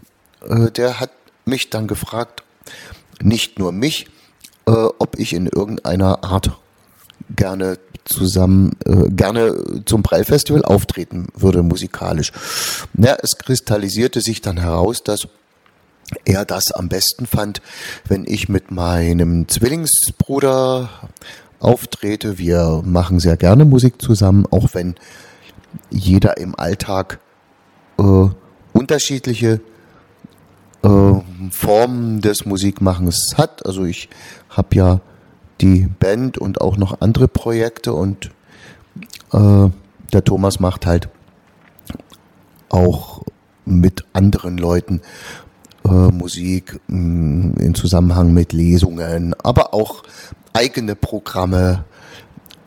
Äh, 0.48 0.70
der 0.70 1.00
hat 1.00 1.10
mich 1.44 1.70
dann 1.70 1.86
gefragt, 1.86 2.42
nicht 3.22 3.58
nur 3.58 3.72
mich, 3.72 4.06
äh, 4.66 4.70
ob 4.70 5.18
ich 5.18 5.32
in 5.32 5.46
irgendeiner 5.46 6.24
Art 6.24 6.52
gerne 7.34 7.78
zusammen 8.04 8.76
äh, 8.84 9.08
gerne 9.08 9.82
zum 9.84 10.02
Preilfestival 10.02 10.64
auftreten 10.64 11.26
würde 11.34 11.62
musikalisch. 11.62 12.32
Ja, 12.94 13.16
es 13.20 13.36
kristallisierte 13.38 14.20
sich 14.20 14.40
dann 14.42 14.58
heraus, 14.58 15.02
dass 15.02 15.26
er 16.24 16.44
das 16.44 16.70
am 16.70 16.88
besten 16.88 17.26
fand, 17.26 17.60
wenn 18.06 18.24
ich 18.26 18.48
mit 18.48 18.70
meinem 18.70 19.48
Zwillingsbruder 19.48 20.88
auftrete. 21.60 22.38
Wir 22.38 22.82
machen 22.84 23.20
sehr 23.20 23.36
gerne 23.36 23.64
Musik 23.64 24.00
zusammen, 24.00 24.46
auch 24.50 24.74
wenn 24.74 24.94
jeder 25.90 26.38
im 26.38 26.54
Alltag 26.58 27.20
äh, 27.98 28.28
unterschiedliche 28.72 29.60
äh, 30.82 31.14
Formen 31.50 32.20
des 32.20 32.46
Musikmachens 32.46 33.34
hat. 33.36 33.64
Also 33.66 33.84
ich 33.84 34.08
habe 34.50 34.76
ja 34.76 35.00
die 35.60 35.86
Band 35.86 36.38
und 36.38 36.60
auch 36.60 36.76
noch 36.76 37.00
andere 37.00 37.28
Projekte 37.28 37.92
und 37.92 38.30
äh, 39.32 39.68
der 40.12 40.24
Thomas 40.24 40.60
macht 40.60 40.86
halt 40.86 41.08
auch 42.68 43.22
mit 43.64 44.04
anderen 44.12 44.58
Leuten 44.58 45.00
äh, 45.86 46.12
Musik 46.12 46.80
mh, 46.88 46.98
mm, 46.98 47.54
in 47.58 47.74
Zusammenhang 47.74 48.32
mit 48.32 48.52
Lesungen, 48.52 49.34
aber 49.42 49.74
auch 49.74 50.02
eigene 50.52 50.94
Programme. 50.94 51.84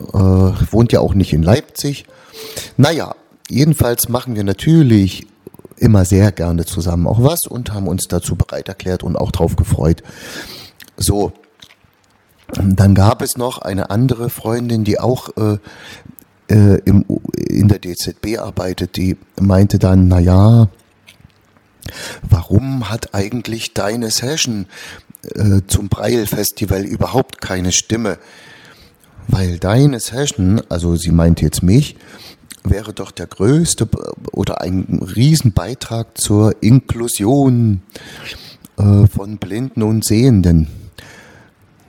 Äh, 0.00 0.16
wohnt 0.16 0.92
ja 0.92 1.00
auch 1.00 1.12
nicht 1.14 1.32
in 1.34 1.42
Leipzig. 1.42 2.06
Naja, 2.78 3.14
jedenfalls 3.50 4.08
machen 4.08 4.34
wir 4.34 4.44
natürlich 4.44 5.26
immer 5.76 6.04
sehr 6.04 6.32
gerne 6.32 6.64
zusammen 6.64 7.06
auch 7.06 7.22
was 7.22 7.40
und 7.48 7.72
haben 7.72 7.88
uns 7.88 8.08
dazu 8.08 8.36
bereit 8.36 8.68
erklärt 8.68 9.02
und 9.02 9.16
auch 9.16 9.30
drauf 9.30 9.56
gefreut. 9.56 10.02
So, 10.96 11.32
dann 12.52 12.94
gab 12.94 13.22
es 13.22 13.36
noch 13.36 13.58
eine 13.58 13.90
andere 13.90 14.30
Freundin, 14.30 14.84
die 14.84 14.98
auch 14.98 15.30
äh, 15.36 15.58
äh, 16.48 16.80
im, 16.84 17.04
in 17.34 17.68
der 17.68 17.78
DZB 17.78 18.38
arbeitet, 18.38 18.96
die 18.96 19.16
meinte 19.40 19.78
dann, 19.78 20.08
na 20.08 20.18
ja, 20.18 20.68
warum 22.28 22.90
hat 22.90 23.14
eigentlich 23.14 23.74
deine 23.74 24.10
Session 24.10 24.66
äh, 25.34 25.60
zum 25.66 25.88
Breil-Festival 25.88 26.84
überhaupt 26.84 27.40
keine 27.40 27.72
Stimme? 27.72 28.18
Weil 29.28 29.58
deine 29.58 30.00
Session, 30.00 30.62
also 30.68 30.96
sie 30.96 31.12
meint 31.12 31.40
jetzt 31.40 31.62
mich, 31.62 31.96
wäre 32.64 32.92
doch 32.92 33.10
der 33.10 33.26
größte 33.26 33.88
oder 34.32 34.60
ein 34.60 35.00
Riesenbeitrag 35.16 36.18
zur 36.18 36.62
Inklusion 36.62 37.82
äh, 38.76 39.06
von 39.06 39.38
Blinden 39.38 39.82
und 39.82 40.04
Sehenden. 40.04 40.68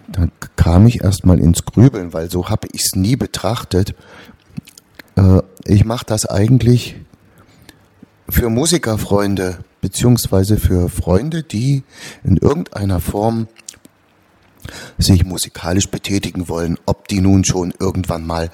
Da 0.08 0.28
kam 0.56 0.88
ich 0.88 1.04
erstmal 1.04 1.40
ins 1.40 1.66
Grübeln, 1.66 2.14
weil 2.14 2.30
so 2.30 2.50
habe 2.50 2.68
ich 2.74 2.82
es 2.82 2.96
nie 2.96 3.16
betrachtet. 3.16 3.96
Äh, 5.16 5.42
ich 5.66 5.86
mache 5.86 6.06
das 6.06 6.26
eigentlich 6.26 6.96
für 8.30 8.50
Musikerfreunde, 8.50 9.60
beziehungsweise 9.82 10.58
für 10.58 10.90
Freunde, 10.90 11.44
die 11.44 11.84
in 12.24 12.38
irgendeiner 12.38 13.00
Form 13.00 13.48
sich 14.98 15.26
musikalisch 15.26 15.90
betätigen 15.90 16.48
wollen, 16.48 16.78
ob 16.86 17.08
die 17.08 17.20
nun 17.20 17.44
schon 17.44 17.74
irgendwann 17.80 18.26
mal 18.26 18.52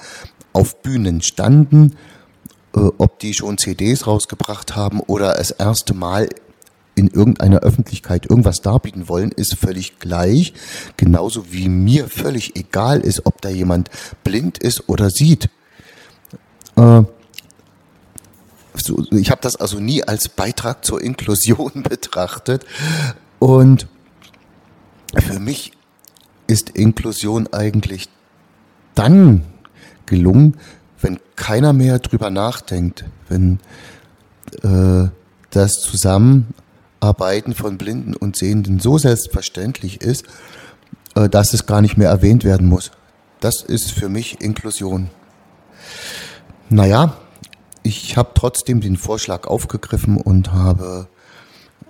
auf 0.54 0.82
Bühnen 0.82 1.22
standen, 1.22 1.96
äh, 2.76 2.80
ob 2.98 3.20
die 3.20 3.34
schon 3.34 3.58
CDs 3.58 4.08
rausgebracht 4.08 4.76
haben 4.76 5.02
oder 5.02 5.34
das 5.34 5.52
erste 5.52 5.94
Mal 5.94 6.30
in 6.96 7.08
irgendeiner 7.08 7.60
Öffentlichkeit 7.60 8.26
irgendwas 8.28 8.62
darbieten 8.62 9.08
wollen, 9.08 9.32
ist 9.32 9.56
völlig 9.56 10.00
gleich. 10.00 10.54
Genauso 10.96 11.52
wie 11.54 11.70
mir 11.70 12.08
völlig 12.08 12.56
egal 12.56 13.02
ist, 13.02 13.26
ob 13.26 13.40
da 13.42 13.50
jemand 13.50 13.92
blind 14.24 14.58
ist 14.58 14.90
oder 14.90 15.12
sieht. 15.12 15.50
Äh, 16.76 17.04
so, 18.80 19.04
ich 19.12 19.32
habe 19.32 19.42
das 19.42 19.56
also 19.56 19.80
nie 19.80 20.04
als 20.04 20.30
Beitrag 20.30 20.86
zur 20.86 21.02
Inklusion 21.02 21.72
betrachtet. 21.84 22.66
Und 23.40 23.88
für 25.16 25.40
mich 25.40 25.72
ist 26.48 26.70
Inklusion 26.72 27.48
eigentlich 27.52 28.10
dann 28.96 29.44
gelungen, 30.06 30.58
wenn 31.02 31.20
keiner 31.36 31.74
mehr 31.74 32.00
drüber 32.00 32.30
nachdenkt, 32.30 33.06
wenn 33.30 33.60
äh, 34.64 35.10
das 35.52 35.74
zusammen 35.74 36.54
Arbeiten 37.00 37.54
von 37.54 37.78
Blinden 37.78 38.16
und 38.16 38.36
Sehenden 38.36 38.80
so 38.80 38.98
selbstverständlich 38.98 40.02
ist, 40.02 40.26
äh, 41.16 41.30
dass 41.30 41.54
es 41.54 41.66
gar 41.66 41.82
nicht 41.82 41.98
mehr 41.98 42.10
erwähnt 42.10 42.44
werden 42.44 42.68
muss. 42.68 42.92
Das 43.40 43.62
ist 43.62 43.92
für 43.92 44.10
mich 44.10 44.42
Inklusion. 44.42 45.10
Naja, 46.70 47.18
ich 47.88 48.18
habe 48.18 48.32
trotzdem 48.34 48.82
den 48.82 48.98
Vorschlag 48.98 49.48
aufgegriffen 49.48 50.18
und 50.18 50.52
habe, 50.52 51.08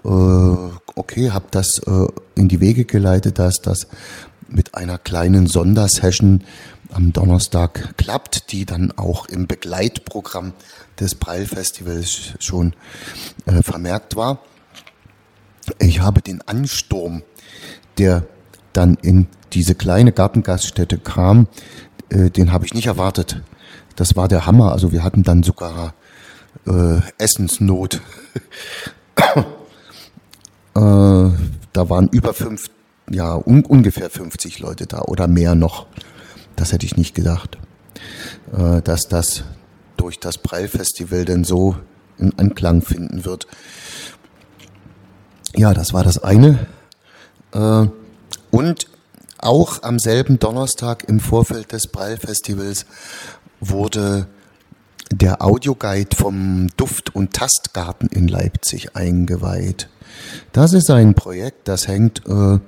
äh, 0.04 0.10
okay, 0.96 1.32
habe 1.32 1.48
das 1.51 1.80
äh, 1.80 2.08
in 2.36 2.48
die 2.48 2.60
Wege 2.60 2.86
geleitet, 2.86 3.39
dass 3.39 3.62
das 3.62 3.88
mit 4.48 4.75
einer 4.75 4.98
kleinen 4.98 5.48
Sondersession 5.48 6.44
am 6.92 7.12
Donnerstag 7.12 7.98
klappt, 7.98 8.51
die 8.51 8.66
dann 8.66 8.94
auch 8.94 9.27
im 9.27 9.48
Begleitprogramm 9.48 10.54
des 11.00 11.16
Breil-Festivals 11.16 12.34
schon 12.39 12.74
äh, 13.46 13.62
vermerkt 13.62 14.16
war 14.16 14.39
ich 15.80 16.01
habe 16.01 16.22
den 16.22 16.42
Ansturm, 16.44 17.24
der 17.98 18.25
dann 18.74 18.98
in 19.01 19.27
diese 19.54 19.75
kleine 19.75 20.12
Gartengaststätte 20.12 20.98
kam, 20.98 21.48
den 22.10 22.51
habe 22.51 22.66
ich 22.66 22.74
nicht 22.74 22.88
erwartet. 22.88 23.42
Das 23.98 24.16
war 24.16 24.30
der 24.30 24.46
Hammer. 24.46 24.72
Also 24.72 24.94
wir 24.94 25.04
hatten 25.04 25.24
dann 25.24 25.44
sogar 25.44 25.94
äh, 26.66 27.00
Essensnot. 27.18 28.00
äh, 29.16 29.22
da 30.74 31.34
waren 31.74 32.08
über 32.10 32.34
fünf, 32.34 32.70
ja, 33.10 33.36
un 33.36 33.66
ungefähr 33.66 34.10
50 34.10 34.60
Leute 34.60 34.86
da 34.86 35.01
oder 35.01 35.27
mehr 35.27 35.56
noch. 35.56 35.88
Das 36.56 36.72
hätte 36.72 36.86
ich 36.86 36.96
nicht 36.96 37.16
gedacht, 37.16 37.58
äh, 38.56 38.82
dass 38.84 39.08
das 39.10 39.44
durch 39.98 40.20
das 40.20 40.38
Preilfestival 40.38 41.25
denn 41.25 41.44
so 41.44 41.75
in 42.20 42.38
Anklang 42.38 42.84
finden 42.84 43.25
wird. 43.25 43.48
Ja, 45.56 45.74
das 45.74 45.92
war 45.94 46.04
das 46.04 46.20
eine. 46.24 46.68
Äh, 47.51 47.88
und 48.51 48.88
auch 49.39 49.82
am 49.82 49.98
selben 49.98 50.38
Donnerstag 50.38 51.04
im 51.10 51.20
Vorfeld 51.20 51.72
des 51.72 51.88
Breil-Festivals 51.88 52.86
wurde 53.60 54.28
der 55.12 55.42
Audioguide 55.42 56.16
vom 56.16 56.68
Duft- 56.76 57.16
und 57.16 57.34
Tastgarten 57.34 58.10
in 58.10 58.28
Leipzig 58.28 58.96
eingeweiht. 58.96 59.90
Das 60.52 60.74
ist 60.74 60.90
ein 60.90 61.14
Projekt, 61.14 61.68
das 61.68 61.88
hängt 61.88 62.24
äh, 62.28 62.60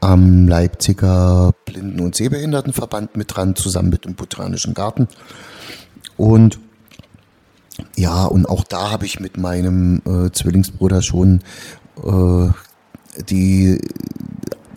am 0.00 0.46
Leipziger 0.46 1.52
Blinden- 1.64 2.00
und 2.00 2.14
Sehbehindertenverband 2.14 3.16
mit 3.16 3.34
dran, 3.34 3.56
zusammen 3.56 3.88
mit 3.88 4.04
dem 4.04 4.14
Botanischen 4.14 4.74
Garten. 4.74 5.08
Und 6.16 6.60
ja, 7.96 8.24
und 8.24 8.46
auch 8.46 8.64
da 8.64 8.90
habe 8.90 9.04
ich 9.06 9.20
mit 9.20 9.36
meinem 9.36 10.00
äh, 10.06 10.30
Zwillingsbruder 10.30 11.02
schon 11.02 11.40
äh, 12.02 12.50
die 13.28 13.80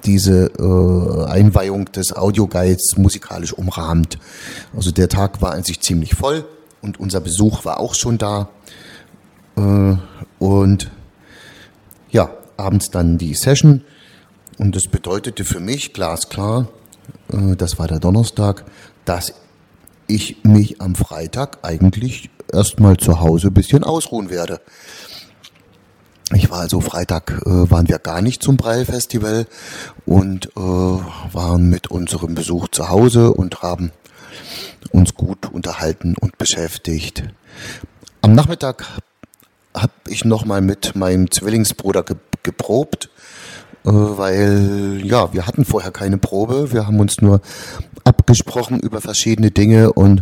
diese 0.05 0.51
äh, 0.57 1.25
Einweihung 1.29 1.85
des 1.91 2.15
Audioguides 2.15 2.97
musikalisch 2.97 3.53
umrahmt. 3.53 4.17
Also 4.75 4.91
der 4.91 5.09
Tag 5.09 5.41
war 5.41 5.53
an 5.53 5.63
sich 5.63 5.81
ziemlich 5.81 6.15
voll 6.15 6.45
und 6.81 6.99
unser 6.99 7.19
Besuch 7.19 7.65
war 7.65 7.79
auch 7.79 7.95
schon 7.95 8.17
da. 8.17 8.49
Äh, 9.57 9.95
und 10.39 10.91
ja, 12.11 12.31
abends 12.57 12.91
dann 12.91 13.17
die 13.17 13.33
Session. 13.33 13.81
Und 14.57 14.75
das 14.75 14.87
bedeutete 14.87 15.45
für 15.45 15.59
mich 15.59 15.93
glasklar, 15.93 16.67
äh, 17.31 17.55
das 17.55 17.79
war 17.79 17.87
der 17.87 17.99
Donnerstag, 17.99 18.65
dass 19.05 19.33
ich 20.07 20.43
mich 20.43 20.81
am 20.81 20.95
Freitag 20.95 21.59
eigentlich 21.61 22.29
erstmal 22.51 22.97
zu 22.97 23.19
Hause 23.19 23.47
ein 23.47 23.53
bisschen 23.53 23.83
ausruhen 23.83 24.29
werde. 24.29 24.59
Ich 26.33 26.51
war 26.51 26.59
also 26.59 26.79
Freitag, 26.79 27.41
äh, 27.45 27.71
waren 27.71 27.87
wir 27.87 27.97
gar 27.97 28.21
nicht 28.21 28.43
zum 28.43 28.55
Breil-Festival 28.55 29.47
und 30.05 30.45
äh, 30.55 30.59
waren 30.59 31.69
mit 31.69 31.89
unserem 31.89 32.35
Besuch 32.35 32.67
zu 32.67 32.89
Hause 32.89 33.33
und 33.33 33.63
haben 33.63 33.91
uns 34.91 35.15
gut 35.15 35.51
unterhalten 35.51 36.15
und 36.19 36.37
beschäftigt. 36.37 37.23
Am 38.21 38.35
Nachmittag 38.35 38.85
habe 39.73 39.93
ich 40.07 40.23
nochmal 40.23 40.61
mit 40.61 40.95
meinem 40.95 41.31
Zwillingsbruder 41.31 42.03
ge 42.03 42.17
geprobt, 42.41 43.09
äh, 43.85 43.89
weil 43.89 45.01
ja, 45.03 45.33
wir 45.33 45.45
hatten 45.45 45.65
vorher 45.65 45.91
keine 45.91 46.17
Probe, 46.17 46.71
wir 46.71 46.87
haben 46.87 46.99
uns 46.99 47.21
nur 47.21 47.41
abgesprochen 48.05 48.79
über 48.79 49.01
verschiedene 49.01 49.51
Dinge 49.51 49.91
und 49.91 50.21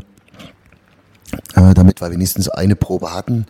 äh, 1.53 1.73
damit 1.73 2.01
wir 2.01 2.09
wenigstens 2.11 2.49
eine 2.49 2.75
Probe 2.75 3.13
hatten, 3.13 3.45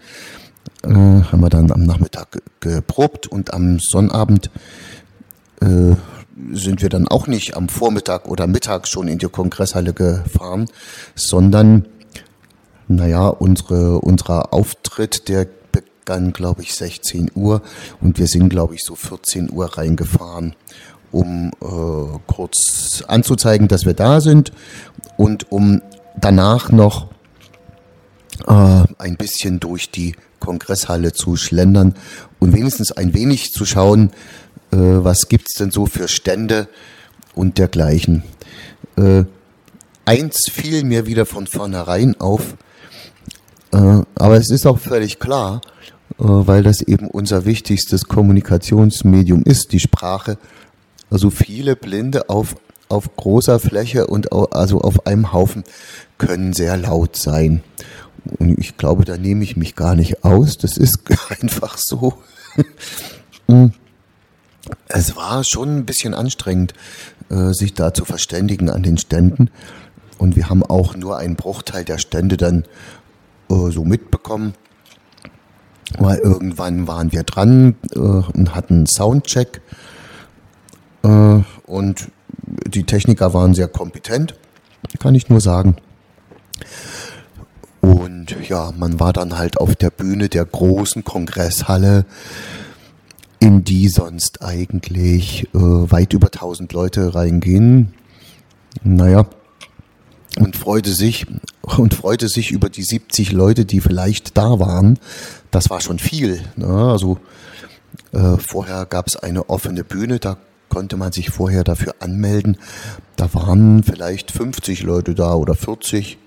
äh, 0.84 0.90
haben 0.90 1.42
wir 1.42 1.50
dann 1.50 1.72
am 1.72 1.84
Nachmittag 1.84 2.42
geprobt 2.60 3.28
und 3.28 3.54
am 3.54 3.80
Sonnabend 3.80 4.50
äh, 5.62 5.96
sind 6.52 6.82
wir 6.82 6.90
dann 6.90 7.08
auch 7.08 7.28
nicht 7.28 7.56
am 7.56 7.70
Vormittag 7.70 8.28
oder 8.28 8.48
Mittag 8.48 8.88
schon 8.88 9.08
in 9.08 9.18
die 9.18 9.28
Kongresshalle 9.28 9.94
gefahren, 9.94 10.70
sondern 11.16 11.86
naja, 12.88 13.28
unsere, 13.28 14.00
unser 14.00 14.54
Auftritt, 14.54 15.28
der 15.28 15.48
begann, 15.72 16.32
glaube 16.32 16.62
ich, 16.62 16.74
16 16.74 17.32
Uhr 17.36 17.62
und 18.02 18.18
wir 18.18 18.28
sind, 18.28 18.50
glaube 18.50 18.76
ich, 18.76 18.84
so 18.84 18.96
14 18.96 19.52
Uhr 19.52 19.78
reingefahren, 19.78 20.56
um 21.12 21.52
äh, 21.62 22.20
kurz 22.28 23.04
anzuzeigen, 23.08 23.68
dass 23.68 23.86
wir 23.86 23.94
da 23.94 24.22
sind 24.22 24.52
und 25.18 25.52
um 25.52 25.82
danach 26.16 26.72
noch 26.72 27.08
äh, 28.48 28.84
ein 28.98 29.18
bisschen 29.18 29.60
durch 29.60 29.92
die 29.92 30.16
Kongresshalle 30.40 31.14
zu 31.14 31.36
schlendern 31.36 31.96
und 32.40 32.54
wenigstens 32.54 32.92
ein 32.92 33.14
wenig 33.14 33.52
zu 33.54 33.66
schauen, 33.66 34.12
äh, 34.72 34.78
was 34.78 35.30
gibt's 35.30 35.56
denn 35.56 35.72
so 35.72 35.86
für 35.86 36.08
Stände 36.08 36.68
und 37.36 37.58
dergleichen. 37.58 38.24
Äh, 38.98 39.24
eins 40.06 40.50
fiel 40.52 40.84
mir 40.84 41.06
wieder 41.06 41.26
von 41.26 41.48
vornherein 41.48 42.20
auf, 42.20 42.56
äh, 43.72 44.02
aber 44.16 44.38
es 44.38 44.50
ist 44.50 44.66
auch 44.66 44.80
völlig 44.80 45.20
klar, 45.20 45.62
äh, 46.20 46.24
weil 46.24 46.64
das 46.64 46.82
eben 46.82 47.08
unser 47.08 47.46
wichtigstes 47.46 48.06
Kommunikationsmedium 48.06 49.44
ist, 49.44 49.72
die 49.72 49.80
Sprache. 49.80 50.38
Also 51.10 51.30
viele 51.30 51.76
Blinde 51.76 52.30
auf, 52.30 52.56
auf 52.90 53.16
großer 53.16 53.60
Fläche 53.60 54.08
und 54.08 54.32
also 54.34 54.82
auf 54.82 55.06
einem 55.06 55.32
Haufen 55.32 55.64
können 56.18 56.54
sehr 56.54 56.78
laut 56.78 57.16
sein. 57.16 57.64
Und 58.40 58.58
ich 58.60 58.78
glaube, 58.78 59.06
da 59.06 59.18
nehme 59.18 59.44
ich 59.44 59.58
mich 59.58 59.76
gar 59.76 59.96
nicht 59.96 60.24
aus. 60.24 60.58
Das 60.58 60.78
ist 60.78 61.00
einfach 61.42 61.78
so. 61.78 62.14
Hm. 63.48 63.72
es 64.88 65.16
war 65.16 65.44
schon 65.44 65.78
ein 65.78 65.86
bisschen 65.86 66.14
anstrengend, 66.14 66.74
äh, 67.30 67.54
sich 67.54 67.74
da 67.74 67.94
zu 67.94 68.04
verständigen 68.04 68.70
an 68.70 68.84
den 68.84 68.98
Ständen. 68.98 69.50
Und 70.18 70.36
wir 70.36 70.50
haben 70.50 70.64
auch 70.64 70.96
nur 70.96 71.18
einen 71.18 71.36
Bruchteil 71.36 71.86
der 71.86 72.00
Stände 72.00 72.38
dann 72.38 72.66
äh, 73.50 73.72
so 73.72 73.86
mitbekommen. 73.86 74.54
Weil 75.98 76.18
irgendwann 76.18 76.88
waren 76.88 77.14
wir 77.14 77.24
dran 77.24 77.76
äh, 77.96 78.00
und 78.00 78.56
hatten 78.56 78.86
Soundcheck. 78.88 79.62
und 81.66 82.12
die 82.66 82.84
Techniker 82.84 83.34
waren 83.34 83.54
sehr 83.54 83.70
kompetent, 83.70 84.36
kann 85.00 85.16
ich 85.16 85.30
nur 85.30 85.40
sagen. 85.40 85.78
Und 88.30 88.50
ja, 88.50 88.74
man 88.78 89.00
war 89.00 89.14
dann 89.14 89.38
halt 89.38 89.58
auf 89.58 89.76
der 89.76 89.90
Bühne 89.90 90.28
der 90.28 90.46
großen 90.46 91.04
Kongresshalle, 91.04 92.06
in 93.40 93.64
die 93.64 93.88
sonst 93.88 94.42
eigentlich 94.42 95.48
äh, 95.54 95.60
weit 95.60 96.14
über 96.14 96.28
1000 96.28 96.74
Leute 96.74 97.16
reingehen. 97.16 97.94
Naja, 98.84 99.28
und 100.40 100.56
freute 100.56 100.92
sich 100.92 101.26
und 101.62 101.94
freute 101.94 102.28
sich 102.28 102.52
über 102.52 102.70
die 102.70 102.84
70 102.84 103.32
Leute, 103.32 103.66
die 103.66 103.80
vielleicht 103.80 104.38
da 104.38 104.60
waren. 104.60 105.00
Das 105.52 105.70
war 105.70 105.82
schon 105.82 106.00
viel. 106.00 106.42
Ne? 106.56 106.68
Also 106.68 107.20
äh, 108.12 108.38
vorher 108.38 108.86
gab 108.86 109.08
es 109.08 109.16
eine 109.16 109.50
offene 109.50 109.84
Bühne, 109.84 110.20
da 110.20 110.38
konnte 110.70 110.98
man 110.98 111.12
sich 111.12 111.30
vorher 111.30 111.64
dafür 111.64 111.96
anmelden. 112.00 112.58
Da 113.16 113.34
waren 113.34 113.84
vielleicht 113.84 114.32
50 114.32 114.84
Leute 114.84 115.16
da 115.16 115.34
oder 115.34 115.56
40. 115.56 116.18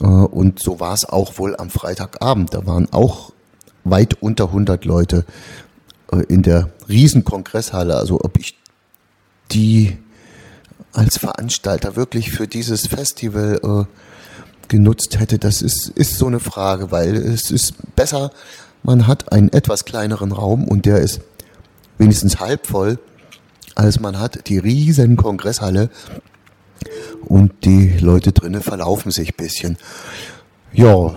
Äh, 0.00 0.04
und 0.04 0.58
so 0.60 0.80
war 0.80 0.94
es 0.94 1.04
auch 1.04 1.38
wohl 1.38 1.56
am 1.56 1.70
Freitagabend. 1.70 2.54
Da 2.54 2.66
waren 2.66 2.92
auch 2.92 3.32
weit 3.84 4.20
unter 4.22 4.48
100 4.48 4.84
Leute 4.84 5.24
äh, 6.12 6.22
in 6.28 6.42
der 6.42 6.70
Riesenkongresshalle. 6.88 7.96
Also 7.96 8.20
ob 8.20 8.38
ich 8.38 8.58
die 9.52 9.96
als 10.92 11.18
Veranstalter 11.18 11.96
wirklich 11.96 12.32
für 12.32 12.48
dieses 12.48 12.86
Festival 12.86 13.60
äh, 13.62 14.68
genutzt 14.68 15.18
hätte, 15.20 15.38
das 15.38 15.62
ist, 15.62 15.90
ist 15.90 16.16
so 16.16 16.26
eine 16.26 16.40
Frage, 16.40 16.90
weil 16.90 17.14
es 17.14 17.50
ist 17.50 17.74
besser, 17.94 18.30
man 18.82 19.06
hat 19.06 19.32
einen 19.32 19.52
etwas 19.52 19.84
kleineren 19.84 20.32
Raum 20.32 20.66
und 20.66 20.86
der 20.86 20.98
ist 20.98 21.20
wenigstens 21.98 22.40
halb 22.40 22.66
voll, 22.66 22.98
als 23.74 24.00
man 24.00 24.18
hat 24.18 24.48
die 24.48 24.58
riesen 24.58 25.16
Kongresshalle 25.16 25.90
und 27.24 27.52
die 27.64 27.96
Leute 27.98 28.32
drinnen 28.32 28.62
verlaufen 28.62 29.10
sich 29.10 29.30
ein 29.30 29.36
bisschen. 29.36 29.78
Ja, 30.72 31.14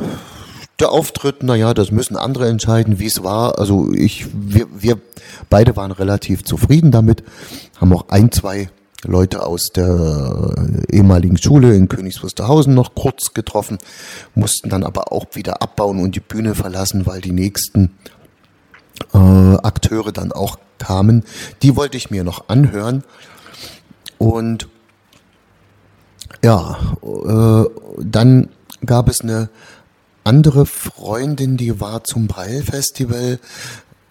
der 0.79 0.91
Auftritt, 0.91 1.43
naja, 1.43 1.73
das 1.73 1.91
müssen 1.91 2.15
andere 2.15 2.47
entscheiden, 2.47 2.99
wie 2.99 3.07
es 3.07 3.23
war. 3.23 3.59
Also 3.59 3.91
ich, 3.91 4.27
wir, 4.33 4.67
wir 4.71 4.97
beide 5.49 5.75
waren 5.75 5.91
relativ 5.91 6.43
zufrieden 6.43 6.91
damit, 6.91 7.23
haben 7.79 7.93
auch 7.93 8.07
ein, 8.09 8.31
zwei 8.31 8.69
Leute 9.03 9.45
aus 9.45 9.69
der 9.73 10.55
ehemaligen 10.91 11.37
Schule 11.37 11.75
in 11.75 11.87
Königs 11.87 12.21
Wusterhausen 12.21 12.73
noch 12.73 12.95
kurz 12.95 13.33
getroffen, 13.33 13.77
mussten 14.35 14.69
dann 14.69 14.83
aber 14.83 15.11
auch 15.11 15.25
wieder 15.33 15.61
abbauen 15.61 16.01
und 16.01 16.15
die 16.15 16.21
Bühne 16.21 16.55
verlassen, 16.55 17.05
weil 17.05 17.21
die 17.21 17.31
nächsten 17.31 17.91
äh, 19.13 19.17
Akteure 19.17 20.11
dann 20.11 20.31
auch 20.31 20.57
kamen. 20.79 21.23
Die 21.61 21.75
wollte 21.75 21.97
ich 21.97 22.09
mir 22.09 22.23
noch 22.23 22.49
anhören 22.49 23.03
und 24.17 24.67
ja, 26.43 26.77
äh, 27.01 27.69
dann 28.01 28.49
gab 28.85 29.09
es 29.09 29.21
eine 29.21 29.49
andere 30.23 30.65
Freundin, 30.65 31.57
die 31.57 31.79
war 31.79 32.03
zum 32.03 32.27
Breil-Festival 32.27 33.39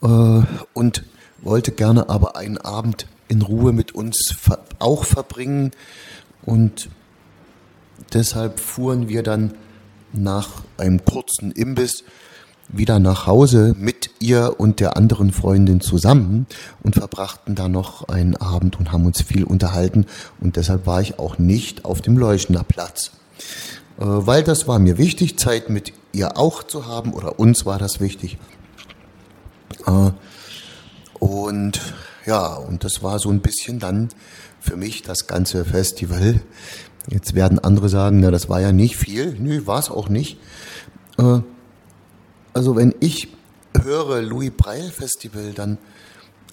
äh, 0.02 0.06
und 0.74 1.04
wollte 1.42 1.72
gerne 1.72 2.08
aber 2.08 2.36
einen 2.36 2.58
Abend 2.58 3.06
in 3.28 3.42
Ruhe 3.42 3.72
mit 3.72 3.94
uns 3.94 4.34
ver 4.38 4.64
auch 4.78 5.04
verbringen. 5.04 5.72
Und 6.44 6.88
deshalb 8.12 8.60
fuhren 8.60 9.08
wir 9.08 9.22
dann 9.22 9.54
nach 10.12 10.62
einem 10.76 11.04
kurzen 11.04 11.52
Imbiss 11.52 12.04
wieder 12.68 12.98
nach 12.98 13.26
Hause 13.26 13.74
mit 13.78 14.10
ihr 14.20 14.56
und 14.58 14.80
der 14.80 14.96
anderen 14.96 15.32
Freundin 15.32 15.80
zusammen 15.80 16.46
und 16.82 16.94
verbrachten 16.94 17.54
da 17.54 17.68
noch 17.68 18.08
einen 18.08 18.36
Abend 18.36 18.78
und 18.78 18.92
haben 18.92 19.06
uns 19.06 19.22
viel 19.22 19.44
unterhalten 19.44 20.06
und 20.40 20.56
deshalb 20.56 20.86
war 20.86 21.00
ich 21.00 21.18
auch 21.18 21.38
nicht 21.38 21.84
auf 21.84 22.00
dem 22.00 22.18
Leuchtender 22.18 22.64
Platz. 22.64 23.12
Äh, 23.98 24.04
weil 24.04 24.42
das 24.42 24.68
war 24.68 24.78
mir 24.78 24.98
wichtig, 24.98 25.38
Zeit 25.38 25.70
mit 25.70 25.92
ihr 26.12 26.36
auch 26.36 26.62
zu 26.62 26.86
haben 26.86 27.12
oder 27.12 27.38
uns 27.38 27.66
war 27.66 27.78
das 27.78 28.00
wichtig. 28.00 28.38
Äh, 29.86 30.10
und 31.18 31.80
ja, 32.26 32.54
und 32.54 32.84
das 32.84 33.02
war 33.02 33.18
so 33.18 33.30
ein 33.30 33.40
bisschen 33.40 33.78
dann 33.78 34.10
für 34.60 34.76
mich 34.76 35.02
das 35.02 35.26
ganze 35.26 35.64
Festival. 35.64 36.40
Jetzt 37.08 37.34
werden 37.34 37.58
andere 37.58 37.88
sagen, 37.88 38.20
na, 38.20 38.30
das 38.30 38.48
war 38.48 38.60
ja 38.60 38.72
nicht 38.72 38.96
viel. 38.96 39.36
Nö, 39.38 39.66
war 39.66 39.78
es 39.78 39.90
auch 39.90 40.08
nicht. 40.08 40.38
Äh, 41.18 41.40
also 42.52 42.76
wenn 42.76 42.94
ich 43.00 43.28
höre 43.82 44.22
Louis 44.22 44.50
Breil 44.56 44.90
Festival, 44.90 45.52
dann 45.54 45.78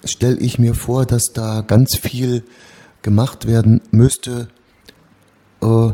stelle 0.04 0.38
ich 0.38 0.58
mir 0.58 0.74
vor, 0.74 1.06
dass 1.06 1.32
da 1.32 1.62
ganz 1.62 1.96
viel 1.96 2.44
gemacht 3.02 3.46
werden 3.46 3.80
müsste 3.90 4.48
äh, 5.62 5.90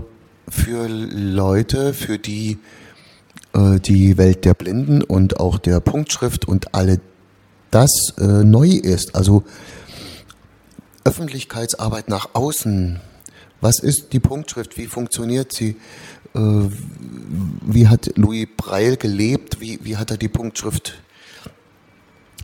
für 0.49 0.89
Leute, 0.89 1.95
für 1.95 2.19
die 2.19 2.59
äh, 3.55 3.81
die 3.81 4.19
Welt 4.19 4.45
der 4.45 4.55
Blinden 4.55 5.03
und 5.03 5.41
auch 5.41 5.59
der 5.59 5.81
Punktschrift 5.81 6.47
und 6.47 6.75
alle 6.75 7.01
das 7.71 8.15
äh, 8.19 8.45
neu 8.45 8.69
ist. 8.69 9.15
Also 9.15 9.45
Öffentlichkeitsarbeit 11.05 12.09
nach 12.09 12.31
außen. 12.35 13.01
Was 13.61 13.79
ist 13.79 14.13
die 14.13 14.21
Punktschrift? 14.21 14.77
Wie 14.77 14.87
funktioniert 14.87 15.53
sie? 15.53 15.77
Äh, 16.35 16.69
wie 17.63 17.89
hat 17.89 18.11
Louis 18.17 18.49
Breil 18.57 18.97
gelebt? 18.97 19.61
Wie, 19.61 19.79
wie 19.83 19.97
hat 19.97 20.11
er 20.11 20.17
die 20.17 20.29
Punktschrift, 20.29 20.95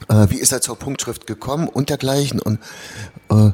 äh, 0.09 0.27
wie 0.31 0.39
ist 0.39 0.53
er 0.53 0.61
zur 0.61 0.79
Punktschrift 0.79 1.27
gekommen 1.27 1.69
und 1.69 1.91
dergleichen? 1.91 2.41
Und 2.41 2.59
äh, 3.31 3.51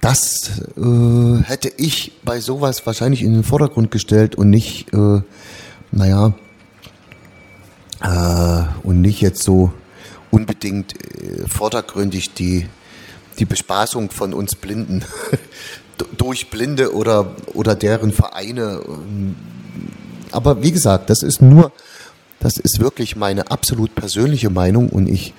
das 0.00 0.60
äh, 0.76 1.42
hätte 1.44 1.72
ich 1.76 2.20
bei 2.24 2.40
sowas 2.40 2.84
wahrscheinlich 2.86 3.22
in 3.22 3.32
den 3.32 3.44
Vordergrund 3.44 3.90
gestellt 3.90 4.34
und 4.34 4.50
nicht, 4.50 4.92
äh, 4.92 5.22
naja, 5.92 6.34
äh, 8.02 8.64
und 8.82 9.00
nicht 9.00 9.20
jetzt 9.20 9.42
so 9.42 9.72
unbedingt 10.30 10.94
vordergründig 11.46 12.34
die, 12.34 12.66
die 13.38 13.44
Bespaßung 13.44 14.10
von 14.10 14.34
uns 14.34 14.56
Blinden 14.56 15.04
durch 16.16 16.50
Blinde 16.50 16.94
oder, 16.94 17.34
oder 17.54 17.74
deren 17.74 18.12
Vereine. 18.12 18.80
Aber 20.32 20.62
wie 20.62 20.72
gesagt, 20.72 21.10
das 21.10 21.22
ist 21.22 21.40
nur, 21.40 21.72
das 22.40 22.56
ist 22.56 22.80
wirklich 22.80 23.16
meine 23.16 23.50
absolut 23.50 23.94
persönliche 23.94 24.50
Meinung 24.50 24.88
und 24.88 25.08
ich 25.08 25.34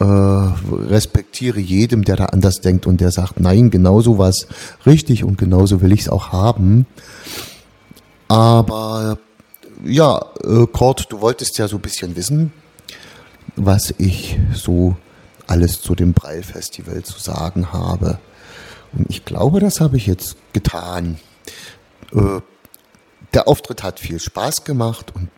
äh, 0.00 0.04
respektiere 0.04 1.60
jedem, 1.60 2.04
der 2.04 2.16
da 2.16 2.24
anders 2.26 2.60
denkt 2.60 2.86
und 2.86 3.00
der 3.00 3.10
sagt, 3.10 3.40
nein, 3.40 3.70
genauso 3.70 4.18
was 4.18 4.46
richtig 4.86 5.24
und 5.24 5.38
genauso 5.38 5.80
will 5.80 5.92
ich 5.92 6.00
es 6.02 6.08
auch 6.08 6.32
haben. 6.32 6.86
Aber 8.28 9.18
ja, 9.84 10.24
äh, 10.42 10.66
Kurt, 10.66 11.06
du 11.10 11.20
wolltest 11.20 11.58
ja 11.58 11.68
so 11.68 11.76
ein 11.76 11.82
bisschen 11.82 12.16
wissen, 12.16 12.52
was 13.56 13.94
ich 13.98 14.38
so 14.52 14.96
alles 15.46 15.80
zu 15.80 15.94
dem 15.94 16.12
Breil-Festival 16.12 17.02
zu 17.02 17.20
sagen 17.20 17.72
habe. 17.72 18.18
Ich 19.08 19.24
glaube, 19.24 19.60
das 19.60 19.80
habe 19.80 19.96
ich 19.96 20.06
jetzt 20.06 20.36
getan. 20.52 21.18
Äh, 22.12 22.40
der 23.32 23.48
Auftritt 23.48 23.82
hat 23.82 23.98
viel 23.98 24.20
Spaß 24.20 24.64
gemacht 24.64 25.12
und 25.14 25.28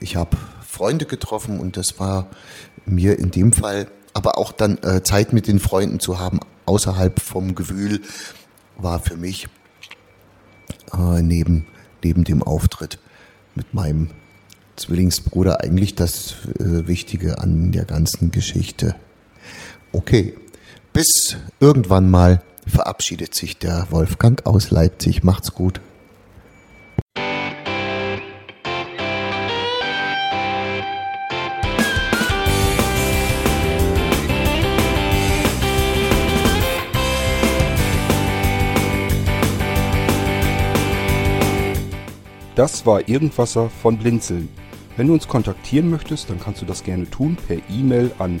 ich 0.00 0.16
habe 0.16 0.36
Freunde 0.66 1.06
getroffen 1.06 1.58
und 1.58 1.76
das 1.76 1.98
war 1.98 2.28
mir 2.84 3.18
in 3.18 3.30
dem 3.30 3.52
Fall, 3.52 3.88
aber 4.12 4.36
auch 4.36 4.52
dann 4.52 4.78
äh, 4.82 5.02
Zeit 5.02 5.32
mit 5.32 5.46
den 5.46 5.58
Freunden 5.58 6.00
zu 6.00 6.18
haben 6.18 6.40
außerhalb 6.66 7.20
vom 7.20 7.54
Gewühl, 7.54 8.02
war 8.76 9.00
für 9.00 9.16
mich 9.16 9.48
äh, 10.92 11.22
neben, 11.22 11.66
neben 12.04 12.24
dem 12.24 12.42
Auftritt 12.42 12.98
mit 13.54 13.72
meinem 13.72 14.10
Zwillingsbruder 14.76 15.62
eigentlich 15.62 15.94
das 15.94 16.34
Wichtige 16.58 17.38
an 17.38 17.72
der 17.72 17.86
ganzen 17.86 18.30
Geschichte. 18.30 18.94
Okay, 19.92 20.34
bis 20.96 21.36
irgendwann 21.60 22.08
mal 22.08 22.40
verabschiedet 22.66 23.34
sich 23.34 23.58
der 23.58 23.88
Wolfgang 23.90 24.46
aus 24.46 24.70
Leipzig. 24.70 25.22
Macht's 25.22 25.52
gut. 25.52 25.82
Das 42.54 42.86
war 42.86 43.06
Irgendwasser 43.06 43.68
von 43.68 43.98
Blinzeln. 43.98 44.48
Wenn 44.96 45.08
du 45.08 45.12
uns 45.12 45.28
kontaktieren 45.28 45.90
möchtest, 45.90 46.30
dann 46.30 46.40
kannst 46.40 46.62
du 46.62 46.64
das 46.64 46.82
gerne 46.84 47.10
tun 47.10 47.36
per 47.36 47.58
E-Mail 47.68 48.12
an 48.18 48.40